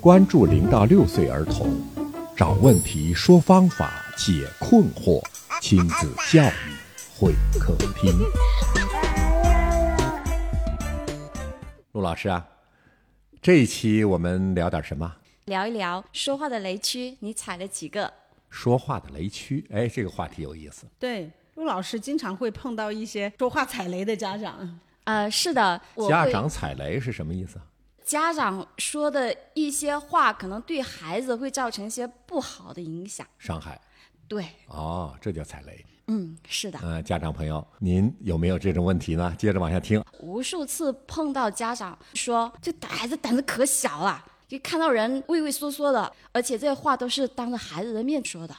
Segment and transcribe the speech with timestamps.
[0.00, 1.78] 关注零到六岁儿童，
[2.34, 5.22] 找问题，说方法，解困惑，
[5.60, 6.72] 亲子教育
[7.18, 8.18] 会客厅。
[11.92, 12.48] 陆老师啊，
[13.42, 15.16] 这一期我们聊点什么？
[15.44, 18.10] 聊一聊说话的雷区，你踩了几个？
[18.48, 20.86] 说话的雷区，哎，这个话题有意思。
[20.98, 24.80] 对，陆老师经常会碰到一些说话踩雷的家长。
[25.04, 27.66] 呃，是的，我家长踩雷是什么意思啊？
[28.10, 33.24] 家长说的一些话，可能对孩子会造成一些不好的影响。
[33.38, 33.80] 伤害
[34.26, 35.86] 对，哦，这叫踩雷。
[36.08, 39.32] 嗯，是的，嗯、家长朋友，您有没有这种问题呢？
[39.38, 40.02] 接着往下听。
[40.18, 48.52] 无数次碰到家长说这孩子胆子可小了，就看到人畏畏缩缩的，而且这些话都是当着孩子的面说的。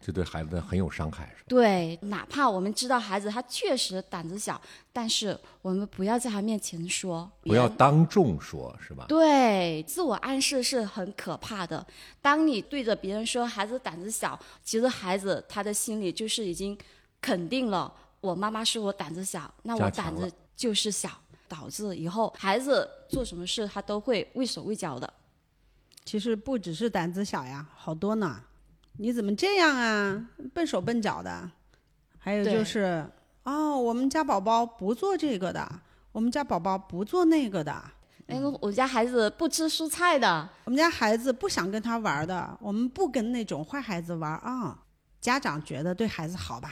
[0.00, 1.46] 这对孩子很有伤害，是吧？
[1.46, 4.58] 对，哪怕我们知道孩子他确实胆子小，
[4.94, 9.04] 但是我们不要在他面前说，不要当众说，是吧？
[9.06, 11.86] 对，自我暗示是很可怕的。
[12.22, 16.76] 当你对着别人说孩子胆子小，其实孩子他的心里就是已经
[17.20, 21.10] 肯定了，我妈妈说我胆子小，那我胆子就是小，
[21.46, 25.12] 导致以后孩子做什么事他都会畏手畏脚的。
[26.06, 28.40] 其实不只是胆子小呀，好多呢。
[29.00, 30.28] 你怎么这样啊？
[30.52, 31.50] 笨手笨脚的。
[32.18, 33.10] 还有就是，
[33.44, 35.66] 哦，我们家宝宝不做这个的，
[36.12, 37.82] 我们家宝宝不做那个的，
[38.26, 44.78] 那个我家孩子不吃蔬菜的，我们家孩子不想跟他玩的，我们不跟那种坏孩子玩啊。
[45.18, 46.70] 家长觉得对孩子好吧，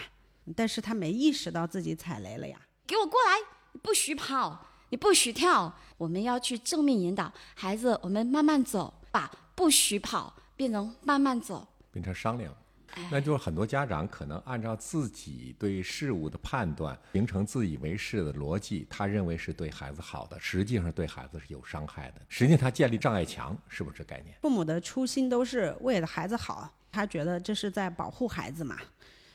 [0.55, 2.59] 但是他没意识到自己踩雷了呀。
[2.87, 3.39] 给我过来！
[3.73, 5.75] 你不许跑，你不许跳。
[5.97, 11.67] 我们要去正面引导孩子，我们慢慢走，把不许跑变成慢慢走。
[11.99, 12.55] 变成商量。
[12.95, 22.23] 哎那就是很多家长可能按照自己对事物的判断，形成自以为是的逻辑，他认为是对孩子好的，实际上对孩子是有伤害的。
[22.29, 24.35] 实际上他建立障碍墙，是不是这概念？
[24.41, 28.79] 父母的初心都是为了孩子好，他觉得这是在保护孩子嘛。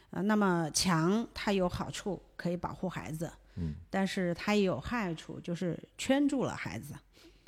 [0.10, 6.96] 呃，那么墙它有好处，可以保护孩子，嗯，但是它也有害处，就是圈住了孩子。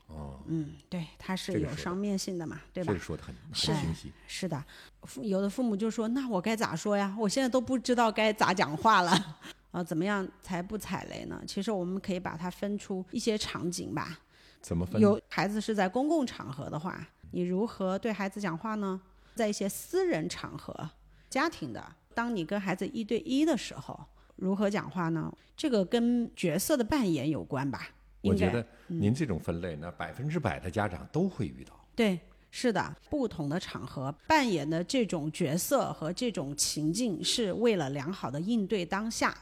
[0.07, 3.03] 哦，嗯，对，它是有双面性的嘛，对吧这个？
[3.03, 4.11] 说的很很是清晰。
[4.27, 4.63] 是的，
[5.03, 7.15] 父有的父母就说：“那我该咋说呀？
[7.19, 9.37] 我现在都不知道该咋讲话了。
[9.71, 11.41] ”啊，怎么样才不踩雷呢？
[11.47, 14.19] 其实我们可以把它分出一些场景吧。
[14.61, 15.01] 怎么分？
[15.01, 19.01] 有孩子是在公共场合的话，你如何对孩子讲话呢？
[19.33, 20.89] 在一些私人场合、
[21.29, 21.83] 家庭的，
[22.13, 23.99] 当你跟孩子一对一的时候，
[24.37, 25.35] 如何讲话呢？
[25.57, 27.89] 这个跟角色的扮演有关吧？
[28.25, 31.73] 我觉得您这种分类呢，百分之百的家长都会遇到。
[31.95, 32.19] 对，
[32.51, 39.35] 是的，不同的场合扮演的这种角色和这种情境，是为了良好的应对当下。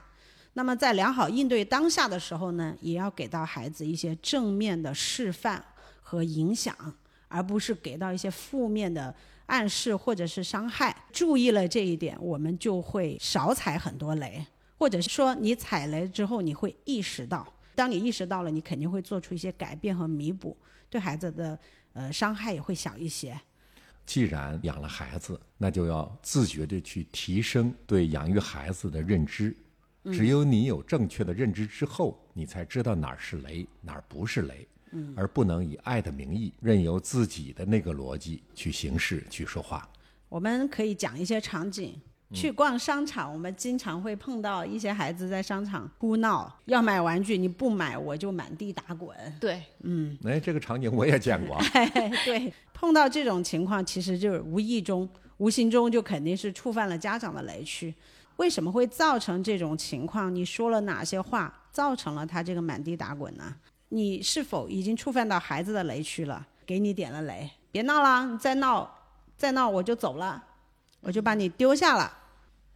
[0.53, 5.63] 那么在良好应对当下的时候呢，也要给到孩子一些正面的示范
[6.01, 6.75] 和影响，
[7.27, 9.15] 而不是给到一些负面的
[9.47, 10.95] 暗示或者是伤害。
[11.11, 14.45] 注意了这一点，我们就会少踩很多雷，
[14.77, 20.55] 或者是说你踩雷之后，你会意识到，当你意识到了，你肯定会做出一些改变和弥补，
[20.89, 21.59] 对孩子的
[21.93, 23.39] 呃伤害也会小一些。
[24.05, 29.55] 既然养了孩子，那就要自觉地去提升对养育孩子的认知。
[30.11, 34.67] 只有你有正确的认知之后，你才知道哪儿是雷，哪儿不是雷，
[35.15, 39.89] 而不能以爱的名义任由自己的那个逻辑去行事、去说话。
[40.27, 42.01] 我们可以讲一些场景。
[42.33, 49.15] 去逛商场，我们经常会碰到一些孩子在商场哭闹，要买玩具，你不买我就满地打滚。
[49.39, 51.57] 对，嗯哎，这个场景我也见过。
[52.25, 55.07] 对，碰到这种情况，其实就是无意中、
[55.37, 57.93] 无形中就肯定是触犯了家长的雷区。
[58.37, 60.33] 为什么会造成这种情况？
[60.33, 63.55] 你说了哪些话造成了他这个满地打滚呢？
[63.89, 66.47] 你是否已经触犯到孩子的雷区了？
[66.65, 68.89] 给你点了雷，别闹了，你再闹，
[69.37, 70.43] 再闹我就走了，
[71.01, 72.11] 我就把你丢下了。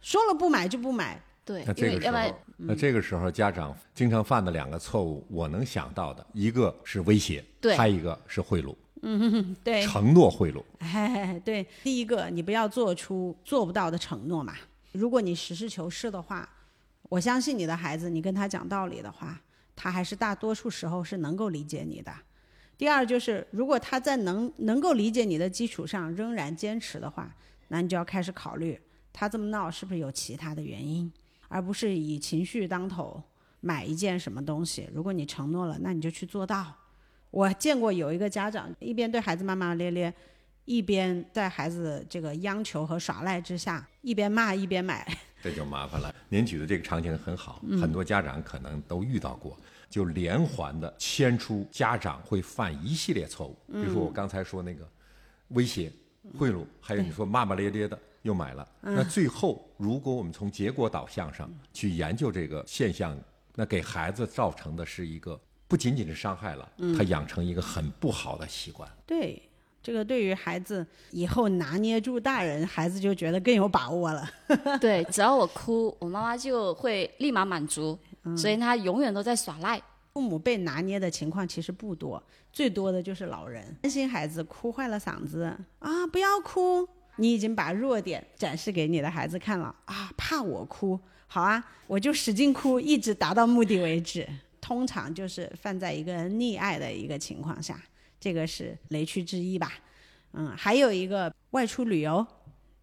[0.00, 10.62] 说了不买就不买，对，那这个时候那这个时候家长经常犯的两个错误，我能想到的，一个是威胁，对还一个是贿赂，嗯对，承诺贿赂。
[10.78, 14.54] 哎，对，第一个你不要做出做不到的承诺嘛。
[14.92, 16.48] 如果你实事求是的话，
[17.08, 19.40] 我相信你的孩子，你跟他讲道理的话，
[19.76, 22.12] 他还是大多数时候是能够理解你的。
[22.76, 27.34] 第二就是，如果他在能能够理解你的基础上仍然坚持的话，
[27.68, 28.80] 那你就要开始考虑，
[29.18, 31.12] 他这么闹是不是有其他的原因，
[31.48, 33.20] 而不是以情绪当头
[33.58, 34.88] 买一件什么东西。
[34.94, 36.72] 如果你承诺了，那你就去做到。
[37.32, 40.14] 我见过有一个家长一边对孩子骂骂咧咧，
[40.66, 45.04] 一边在孩子这个央求和耍赖之下，一边骂一边买。
[45.42, 46.14] 这就麻烦了。
[46.28, 49.58] 您举的这个场景很好，很多家长可能都遇到过，
[49.90, 53.56] 就连环的牵出家长会犯一系列错误。
[53.66, 54.88] 比如说我刚才说那个，
[55.48, 55.90] 威胁、
[56.38, 57.98] 贿赂，还有你说骂骂咧咧的
[58.28, 58.68] 又买了。
[58.82, 63.18] 那最后，如果我们从结果导向上去研究这个现象，
[63.54, 68.86] 那给孩子造成的是一个不仅仅是伤害了，他养成一个很不好的习惯。
[69.06, 69.42] 对，
[69.82, 74.28] 这个对于孩子以后拿捏住大人，孩子就觉得更有把握了。
[74.78, 77.98] 对，只要我哭，我妈妈就会立马满足，
[78.36, 79.82] 所以他永远都在耍赖。
[80.14, 82.20] 父母被拿捏的情况其实不多，
[82.52, 85.44] 最多的就是老人担心孩子哭坏了嗓子
[85.78, 94.26] 啊，不要哭，你已经把弱点展示给你的孩子看了啊，怕我哭，好啊，我就使劲哭，一直达到目的为止。
[94.60, 97.80] 通常就是犯在一个溺爱的一个情况下，
[98.20, 99.72] 这个是雷区之一吧。
[100.32, 102.26] 嗯，还有一个外出旅游，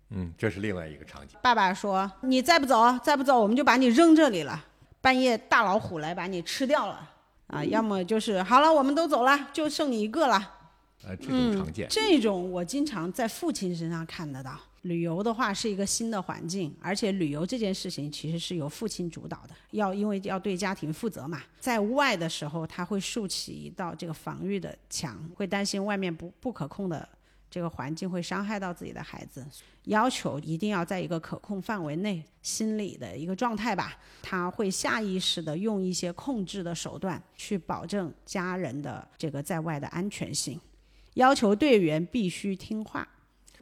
[0.10, 1.38] 嗯，这是另外一个场景。
[1.44, 4.66] 爸爸说你再不走，再不走，我们就把你扔这里了，
[5.00, 7.12] 半夜大老虎来把你吃掉了。
[7.48, 10.55] 啊，要么就是好了，我们都走了，就剩你一个了。
[11.06, 11.88] 呃，这种常见。
[11.90, 14.60] 这种我经常在父亲身上看得到。
[14.82, 21.42] 旅游的话是一个新的环境，而且旅游这件事情其实是由父亲主导的，要因为要对家庭负责嘛。
[21.60, 27.08] 在外的时候，他会竖起一道这个防御的墙，会担心外面不不可控的
[27.50, 29.44] 这个环境会伤害到自己的孩子，
[29.86, 33.98] 要求一定要在一个可控范围内，心理的一个状态吧。
[34.22, 40.62] 他会下意识的用一些控制的手段去保证家人的这个在外的安全性，
[41.16, 43.06] 要求队员必须听话。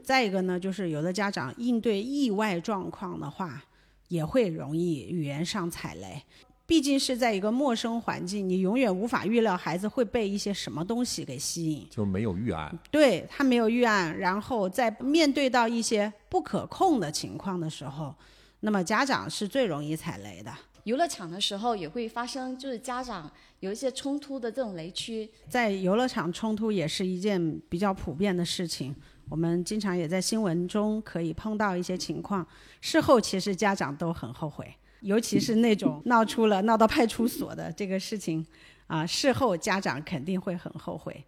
[0.03, 3.63] 再一个呢，就是有的家长应对意外状况的话，
[4.09, 6.21] 也会容易语言上踩雷。
[6.65, 11.87] 毕竟是在一个陌生环境，你永远无法预料孩子会被一些什么东西给吸引。
[11.89, 12.77] 就没有预案。
[12.89, 18.15] 对他没有预案，然后在面对到一些不可控的情况的时候，
[18.61, 20.51] 那么家长是最容易踩雷的。
[20.83, 23.31] 游乐场的时候也会发生，就是家长
[23.61, 25.29] 有一些冲突的这种雷区。
[25.47, 28.93] 在游乐场冲突也是一件比较普遍的事情。
[29.29, 32.45] 我们经常也在新闻中可以碰到一些情况，
[32.81, 34.69] 事后其实家长都很后悔，
[34.99, 38.45] 尤其是那种闹出了闹到派出所的这个事情，
[38.87, 41.25] 啊，事后家长肯定会很后悔。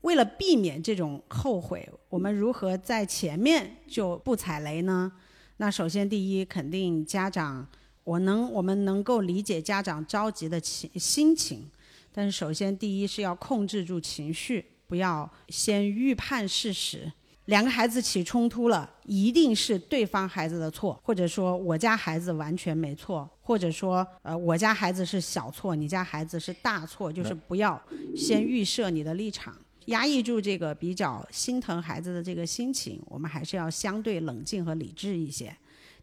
[0.00, 5.12] 为了避免这种后悔，我们如何在前面就不踩雷呢？
[5.58, 7.66] 那首先第一，肯定家长，
[8.04, 11.68] 我能我们能够理解家长着急的情心情，
[12.12, 17.10] 但是首先第一是要控制住情绪，不要先预判事实。
[17.46, 27.78] 两个孩子起冲突了，一定是对方孩子的错，或者说我家孩子完全没错，或者说呃我家孩子是小错，你家孩子是大错，就是不要
[28.16, 29.54] 先预设你的立场，
[29.86, 35.54] 压抑住这个比较心疼孩子的这个心情，我们还是要相对冷静和理智一些。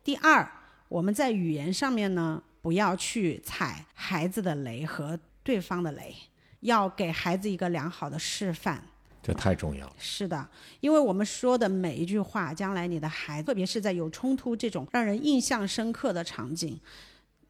[0.04, 0.48] 第二，
[0.92, 6.14] 我们在语言上面呢，不要去踩孩子的雷和对方的雷，
[6.60, 8.84] 要给孩子一个良好的示范。
[9.24, 9.94] 这太重要了。
[9.98, 10.46] 是的，
[10.82, 16.78] 因为我们说的每一句话，将来你的孩子，特别是在有冲突这种让人印象深刻的场景，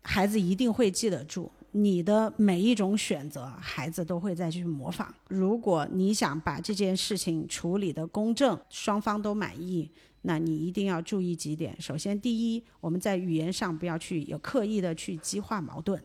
[0.03, 5.11] 孩子一定会记得住你的每一种选择，孩子都会再去模仿。
[5.29, 9.89] 如果你想把这件事情处理的公正，双方都满意，
[10.23, 11.75] 那你一定要注意几点。
[11.79, 16.01] 首先，第一，我们在语言上不要去有刻意的去激化矛盾，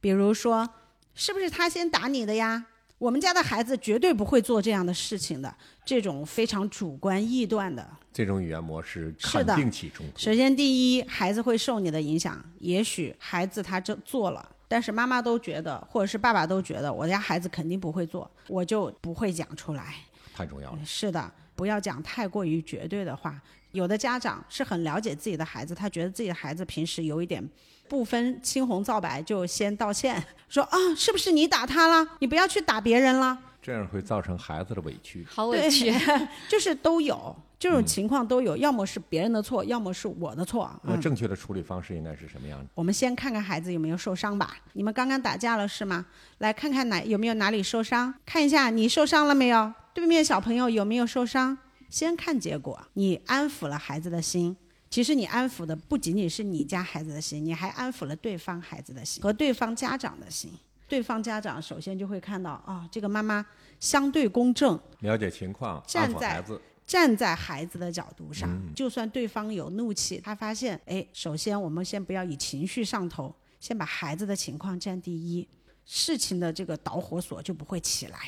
[0.00, 0.68] 比如说，
[1.14, 2.66] 是不是他先打你的呀？
[2.98, 10.18] 我们家的孩子绝对不会做这样的事情的，这种非常主观臆断的这种语言模式肯定起冲突。
[10.18, 12.44] 首先，第一，孩子会受你的影响。
[12.58, 19.94] 也许孩子他这做了，但是妈妈都觉得，或者是爸爸都觉得，我家孩子肯定不会做，我就不会讲出来。
[20.34, 20.78] 太重要了。
[20.84, 23.38] 是的，不要讲太过于绝对的话。
[23.72, 27.46] 有的家长是很了解自己的孩子，他觉得自己的孩子平时有一点。
[27.88, 32.06] 不分青红皂白就先道歉，说啊，是不是你打他了？
[32.20, 33.38] 你不要去打别人了。
[33.68, 35.92] 这样会造成孩子的委屈，好委屈，
[36.48, 40.70] 就是都有 这种情况都有，要么是别人的错，要么是我的错。
[40.82, 42.70] 那正确的处理方式应该是什么样的？
[42.74, 44.56] 我们先看看孩子有没有受伤吧。
[44.72, 46.06] 你们刚刚打架了是吗？
[46.38, 49.70] 来看看哪有没有哪里受伤，看一下你受伤了没有？
[49.92, 51.58] 对面小朋友有没有受伤？
[51.90, 54.56] 先看结果，你安抚了孩子的心。
[54.88, 60.50] 其实你安抚的不仅仅是你家孩子的心，你还安抚了对方孩子的心和对方家长的心。
[60.88, 63.44] 对方家长首先就会看到啊，这个妈妈
[63.78, 75.46] 相对公正，了解情况，站在孩子站在孩子的角度上，就算对方有怒气，他发现哎，首先我们先不要以情绪上头，先把孩子的情况占第一，
[75.84, 78.18] 事情的这个导火索就不会起来。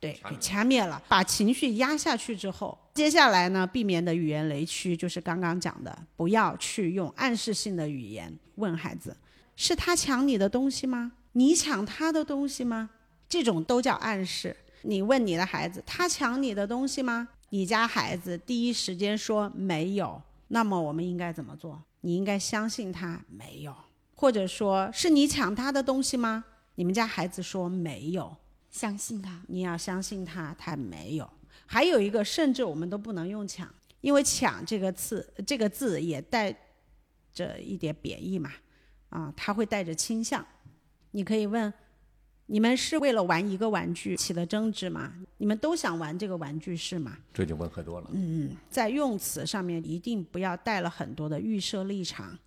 [0.00, 9.16] 对，给掐灭了，把情绪压下去之后，接下来呢，避免的语言雷区就是刚刚讲的，不要去用暗示性的语言问孩子，
[9.56, 11.12] 是他抢你的东西吗？
[11.36, 12.88] 你抢他的东西吗？
[13.28, 14.56] 这种都叫暗示。
[14.82, 17.28] 你问你的孩子，他抢你的东西吗？
[17.50, 21.82] 你你家孩子第一时间说没有，那么我们应该怎么做？
[22.02, 23.74] 你应该相信他没有，
[24.14, 26.44] 或者说是你抢他的东西吗？
[26.74, 28.36] 你们家孩子说没有，
[28.70, 29.42] 相信他。
[29.48, 31.30] 你要相信他，他没有。
[31.66, 33.68] 还有一个，甚至我们都不能用抢，
[34.00, 36.54] 因为“抢”这个字，这个字也带
[37.32, 38.52] 着一点贬义嘛，
[39.08, 40.46] 啊，它会带着倾向。
[41.16, 41.72] 你可以问。
[42.48, 45.12] 你们是为了玩一个玩具起了争执吗？
[45.38, 47.16] 你们都想玩这个玩具是吗？
[47.32, 48.10] 这就温和多了。
[48.12, 52.38] 嗯，在用词上面一定不要带了很多的预设立场。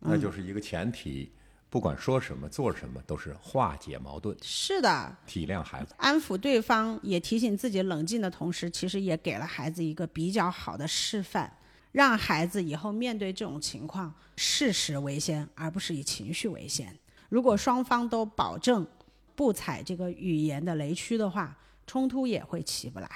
[0.00, 1.32] 那就是一个前提，
[1.70, 4.36] 不管说什么做什么，都是化解矛盾。
[4.42, 11.50] 是的，体谅孩子，安抚对方，也提醒自己冷静的同时，其实也给了孩子一个比较好的示范，
[11.92, 16.94] 让孩子以后面对这种情况，事实为先，而不是以情绪为先。
[17.32, 18.86] 如果双方都保证。
[19.34, 23.08] 不踩这个语言的雷区的话，冲突也会起不来。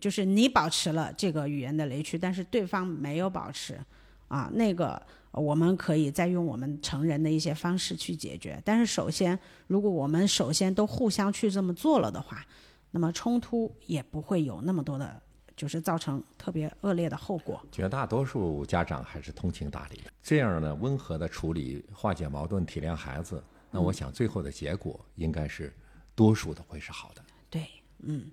[0.00, 3.78] 就是你保持了这个语言的雷区，但是对方没有保持，
[4.26, 8.60] 啊，那个我们可以再用我们成人的一些方式去解决。
[8.64, 12.44] 但是首先，如果我们首先都互相去这么做了的话，
[12.90, 15.22] 那么冲突也不会有那么多的，
[15.60, 17.62] 就是造成特别恶劣的后果。
[17.70, 23.44] 绝大多数家长还是通情达理的，这样呢，温和的处理、化解矛盾、体谅孩子。
[23.70, 25.70] 那我想最后的结果应该是，
[26.14, 27.22] 多数的会是好的。
[27.50, 28.24] 对，嗯，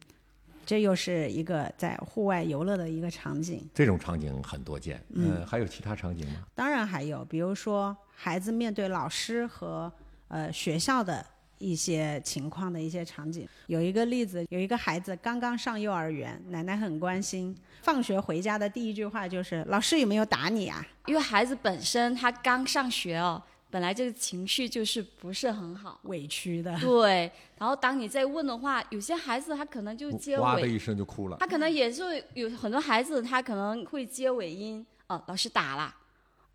[0.66, 3.70] 这又是一个在户外游乐的一个场景。
[3.74, 6.46] 这种场景很多见，嗯，还有其他场景吗？
[6.56, 9.92] 当然还有，比如说孩子面对老师和
[10.30, 11.26] 呃学校的
[11.58, 13.48] 一些情况的一些场景。
[13.68, 23.42] 有一个例子，有一个孩子刚刚上幼儿园，奶奶很关心，放学回家的第一句话就是：“老师有没有打你啊？”因为孩子本身他刚上学哦。
[23.70, 26.80] 本来这个情绪就是不是很好，委屈的。
[26.80, 31.36] 对，然后当你再问的话，有些孩子他可能就接尾，哇的一声就哭了。
[31.38, 35.94] 他可能也是有很多孩子，他可能会接尾音，哦，老师打了，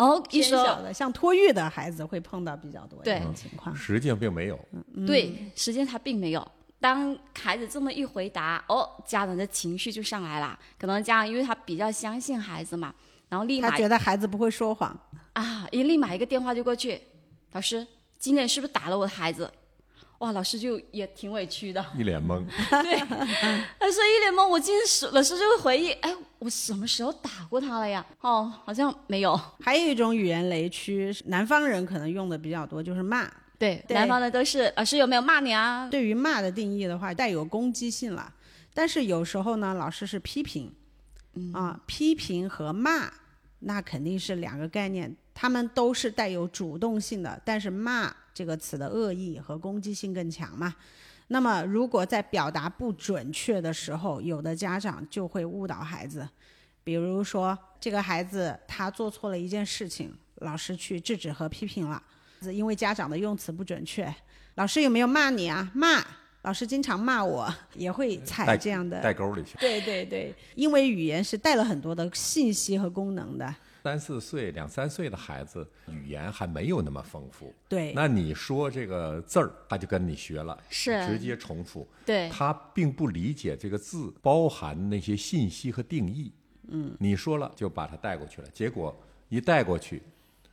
[0.02, 3.74] 哦，一说的，像托育的孩子会碰到比较多这种情况。
[3.74, 6.46] 实际上并没有，嗯对，实际上他并没有。
[6.80, 10.58] 当孩子这么一回答，哦，家长的情绪就上来了。
[10.76, 12.92] 可能家长因为他比较相信孩子嘛，
[13.28, 14.98] 然后立马他觉得孩子不会说谎。
[15.34, 15.66] 啊！
[15.70, 17.00] 一立马一个电话就过去，
[17.52, 17.86] 老师，
[18.18, 19.50] 今天是不是打了我的孩子？
[20.22, 22.46] 哇，老师就也挺委屈的，一脸懵。
[22.70, 24.46] 对，他说一脸懵。
[24.46, 28.06] 我今天是老师就会回忆，哎，我什么时候打过他了呀？
[28.20, 29.38] 哦，好像没有。
[29.60, 33.28] 还有一种语言雷区，南方人可能用的比较多，就是骂。
[33.58, 35.88] 对，南方的都是老师有没有骂你啊？
[35.90, 38.32] 对于骂的定义的话，带有攻击性了。
[38.72, 40.72] 但是有时候呢，老师是批评，
[41.52, 43.12] 啊，批评和骂，
[43.58, 45.16] 那肯定是两个概念。
[45.34, 50.74] 他们都是带有主动性的，但是“骂”这个词的恶意和攻击性更强嘛。
[51.28, 56.28] 那么，如果在表达不准确的时候，有的家长就会误导孩子。
[56.84, 62.02] 比如说，这个孩子他做错了一件事情，老师去制止和批评了，
[62.52, 64.12] 因为家长的用词不准确。
[64.56, 65.70] 老师有没有骂你啊？
[65.72, 66.04] 骂，
[66.42, 69.56] 老师经常骂我，也会踩这样的带沟里去。
[69.58, 73.54] 对对对，因为语言是带了很多的信息和功能的。
[73.82, 77.92] 三四岁、两三岁的孩子语言还没有那么丰富，对。
[77.94, 82.28] 那你说这个字儿，他就跟你学了，是直接重复，对。
[82.28, 86.32] 他并不理解这个字包含那些信息和定义，
[86.68, 86.94] 嗯。
[87.00, 88.96] 你说了就把他带过去了，结果
[89.28, 90.00] 一带过去，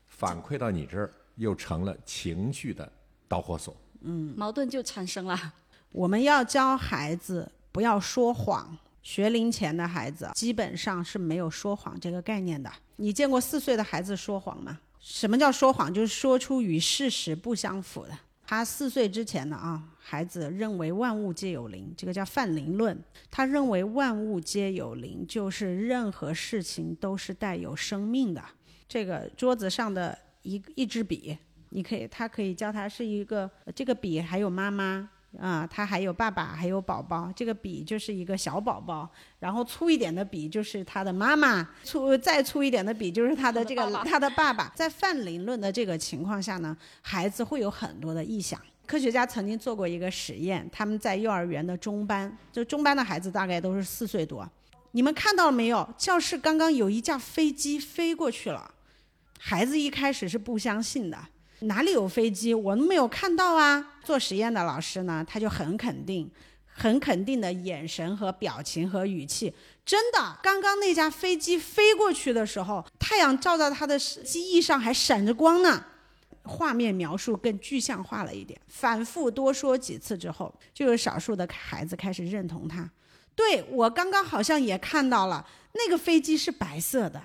[0.08, 2.92] 反馈到你这儿又成了情绪的
[3.28, 5.54] 导火索，嗯，矛盾就产生了。
[5.92, 8.76] 我们要教孩子不要说谎。
[9.10, 12.72] 学龄前的孩子基本上是没有说谎这个概念的。
[12.98, 14.80] 你见过四岁的孩子说谎吗？
[15.00, 15.92] 什么叫说谎？
[15.92, 18.12] 就是说出与事实不相符的。
[18.46, 22.96] 他四岁之前呢啊，孩子认为万物皆有灵，这个叫泛灵论。
[23.32, 28.44] 他认为万物皆有灵，就是任何事情都是带有生命的。
[28.88, 31.36] 这个桌子上的一一支笔，
[31.70, 35.10] 你可以，他可以教他是一个这个笔还有妈妈。
[35.38, 37.32] 啊，他还有爸爸，还有宝宝。
[37.36, 39.08] 这个笔就是一个小宝宝，
[39.40, 44.72] 然后粗一点的笔就是他的妈妈，粗再粗一点的笔就是他的这个他的爸爸。
[44.76, 48.60] 在泛灵论的这个情况下呢，孩子会有很多的臆想。
[48.88, 54.50] 科学家曾经做过一个实验，他们在幼儿园的中班，就中班的孩子大概都是四岁多。
[54.94, 55.88] 你们看到了没有？
[55.96, 58.74] 教室刚刚有一架飞机飞过去了，
[59.38, 61.20] 孩子一开始是不相信的。
[61.62, 62.54] 哪里有飞机？
[62.54, 63.96] 我都没有看到啊！
[64.04, 66.30] 做实验的老师呢，他就很肯定，
[66.66, 69.54] 很肯定的眼神和表情和语气。
[69.86, 75.84] 真的，刚刚那架飞机飞过去的时候，太阳照到他的机翼上还闪着光呢。
[76.44, 78.60] 画面描述更具象化了一点。
[78.68, 82.90] 反复多说几次之后，就有少数的孩子开始认同他。
[83.36, 87.22] 对我刚刚好像也看到了，那个飞机是白色的。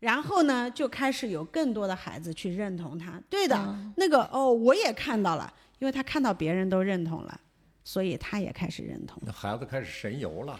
[0.00, 3.20] 然后呢，就开始有更多的孩子去认同他。
[3.28, 7.40] 对的，那个哦，我也看到了，因为他看到别人都认同了，
[7.82, 9.22] 所以他也开始认同。
[9.24, 10.58] 那孩子开始神游了。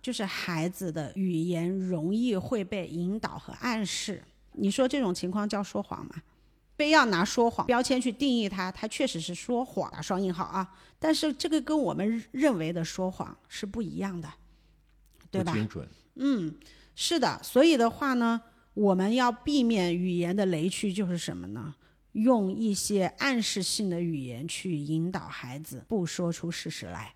[0.00, 4.22] 就是孩子的语言容易会被引导和暗示。
[4.52, 6.14] 你说这种情况叫说谎吗？
[6.76, 10.72] 非要拿说谎标签去定义他，他确实是说谎，打双引号啊。
[11.00, 14.28] 但是这个跟我们认为的说谎是不一样的，
[15.30, 15.52] 对吧？
[15.52, 15.86] 精准。
[16.14, 16.56] 嗯，
[16.94, 17.40] 是的。
[17.42, 18.40] 所以的话呢，
[18.74, 21.74] 我们要避免语言的雷区，就是什么呢？
[22.12, 27.14] 用一些暗示性的语言去引导孩子，不说出事实来。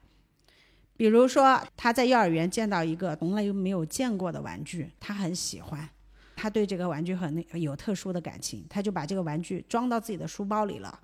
[0.96, 5.88] 比如说，他在幼儿园见到一个从来没有见过的玩具，他很喜欢，
[6.36, 11.00] 他对这个玩具很有特殊的感情，他就把这个玩具装到自己的书包里了。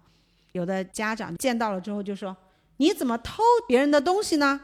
[0.53, 2.37] 有的家长见到了之后就说
[2.77, 4.61] ：“你怎么偷别人的东西呢？”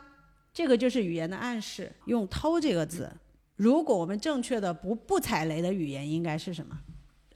[0.53, 3.11] 这个就是语言的暗示，用“偷”这个字。
[3.57, 6.79] 如果我们正确的不不踩雷的语言应该是什么？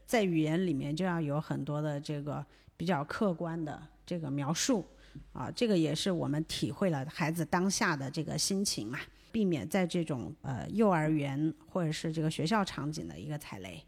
[0.07, 2.45] 在语言里面就要有很多的这个
[2.77, 4.85] 比较客观的这个描述。
[5.33, 9.01] 啊，这个也是我们体会了孩子当下的这个心情嘛，
[9.33, 13.83] 避免在这种呃幼儿园或者是这个学校场景的一个踩雷。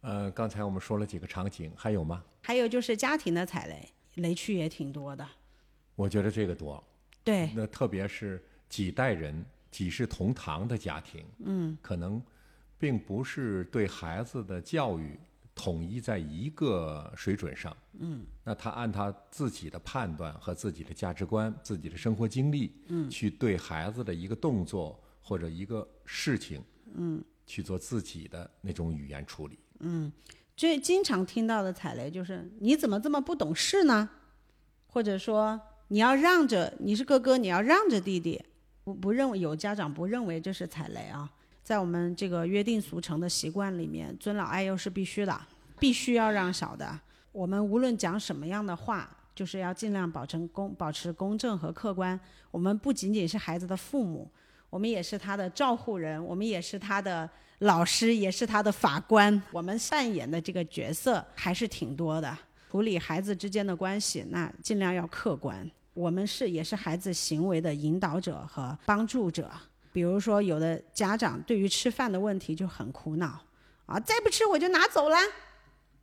[0.00, 2.24] 呃，刚才我们说了几个场景，还有吗？
[2.40, 5.24] 还有就是家庭的踩雷，雷区也挺多的。
[5.94, 6.82] 我觉得这个多。
[7.22, 7.50] 对。
[7.54, 12.22] 那特别是几代人、几世同堂的家庭，嗯，可能
[12.78, 15.18] 并不是对孩子的教育。
[15.54, 26.62] 统一在一个水准上，嗯，那他按他自己的判断和自己的价值观、自己的生活经历，嗯，去对孩子的一个动作或者一个事情，
[26.94, 30.10] 嗯，去做自己的那种语言处理，嗯，
[30.56, 34.08] 最经常听到的踩雷就是你怎么这么不懂事呢？
[34.86, 38.42] 或者说你要让着你是哥哥，你要让着弟弟，
[38.84, 41.30] 不不认为有家长不认为这是踩雷啊。
[41.62, 45.40] 在我们这个约定俗成的习惯里面，尊老爱幼是必须的，
[45.78, 46.98] 必须要让小的。
[47.30, 52.18] 我们无论讲什么样的话，就是要尽量保证公保持公正和客观。
[52.50, 54.28] 我们不仅仅是孩子的父母，
[54.68, 59.40] 我们也是他的照护人，我们也是他的老师，也是他的法官。
[59.52, 62.36] 我们扮演的这个角色还是挺多的。
[62.70, 65.70] 处理孩子之间的关系，那尽量要客观。
[65.94, 69.50] 我们是也是孩子行为的引导者和帮助者。
[69.92, 73.38] 比如说，有的家长对于吃饭的问题就很苦恼，
[73.86, 75.16] 啊，再不吃我就拿走了。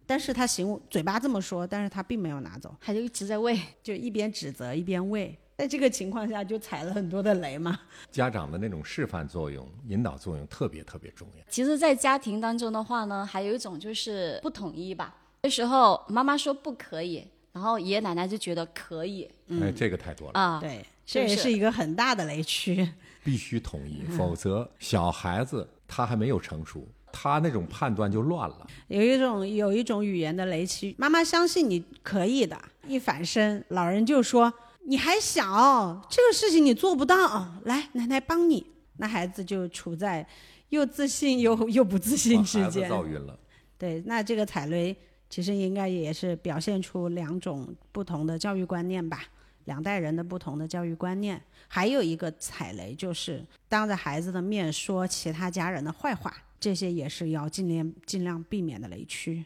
[0.05, 5.37] 但是他行嘴巴这么说，但是他并没有拿走，他就一直在喂， 就一边指责一边喂。
[5.57, 7.79] 在这个情况下，就踩了很多的雷嘛。
[8.11, 11.43] 家长的那种示范作用、引导作用特别特别重要。
[11.49, 15.15] 其实，在家庭当中的话呢，还有一种就是不统一吧。
[15.41, 19.29] 有时候妈妈说不可以，然后爷爷奶奶就觉得可以。
[19.61, 20.59] 哎，这个太多了啊！
[20.59, 22.87] 对，这也是一个很大的雷区。
[23.23, 28.65] 必须统一，否则小孩子他还没有成熟，他那种判断就乱了。
[28.87, 32.57] 有一种有一种语言的雷区，妈妈相信你可以的，
[32.87, 34.51] 一反身，老人就说
[34.85, 38.65] 你还小，这个事情你做不到，来奶奶帮你。
[38.97, 40.25] 那孩子就处在
[40.69, 42.89] 又自信又又不自信之间。
[42.89, 43.37] 造晕了。
[43.77, 44.95] 对，那这个踩雷
[45.29, 49.23] 其实应该也是表现出两种不同的教育观念吧。
[49.65, 59.45] 两代人的不同的教育观念，还有一个踩雷就是当着孩子的面说其他家人的坏话，这些也是要尽量尽量避免的雷区。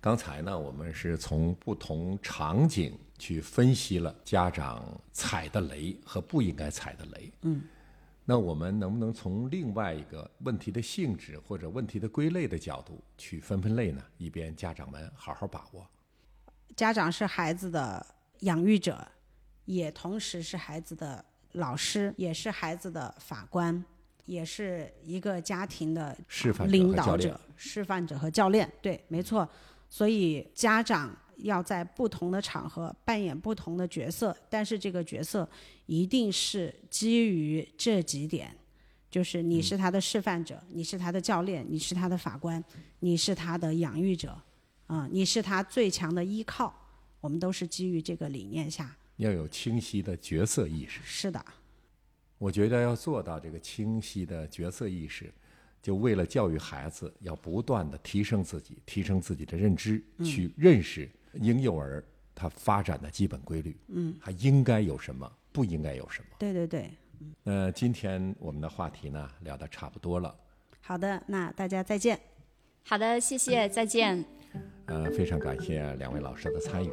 [0.00, 7.32] 刚才呢，我们是从不同场景去分析了家长踩的雷和不应该踩的雷。
[7.42, 7.62] 嗯，
[8.24, 14.02] 那我们能不能从另外一个问题的性质或者问题的归类的角度去分分类呢？
[14.18, 15.86] 以便家长们好好把握。
[16.76, 18.06] 家长是孩子的
[18.40, 19.06] 养育者。
[19.64, 23.82] 也同时是孩子的老师，也是孩子的法官，
[24.24, 26.14] 也是一个家庭的
[26.66, 28.70] 领导者、示范者和教练。
[28.82, 29.48] 对，没错。
[29.88, 35.48] 所以家长要在不同的场合扮演不同的角色，但是这个角色
[35.86, 38.56] 一定是基于这几点：
[39.10, 42.62] 就是你是他的示范者，你是他的教练，你是他的法官，
[43.00, 44.36] 你是他的养育者，
[44.86, 46.74] 啊，你是他最强的依靠。
[47.20, 48.96] 我们都是基于这个理念下。
[49.16, 51.00] 要有清晰的角色意识。
[51.04, 51.44] 是的，
[52.36, 55.32] 我觉得要做到这个清晰的角色意识，
[55.80, 63.76] 就为了教育孩子，要不断的提升自己，提升自己的认知，去认识婴幼儿他发展的基本规律。
[63.88, 66.26] 嗯，他应该有什么，不应该有什么。
[66.38, 66.90] 对对对。
[67.44, 70.34] 那今天我们的话题呢，聊得差不多了。
[70.80, 72.18] 好的，那大家再见。
[72.84, 74.24] 好的，谢谢，再见。
[74.86, 76.90] 呃，非常感谢两位老师的参与。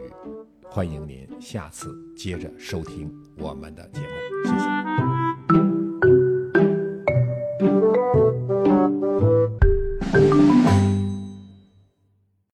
[0.64, 4.08] 欢迎您下次接着收听我们的节目，
[4.46, 4.79] 谢谢。